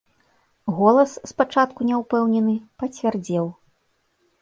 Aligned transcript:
Голас, 0.77 1.11
спачатку 1.33 1.79
няўпэўнены, 1.91 2.59
пацвярдзеў. 2.81 3.45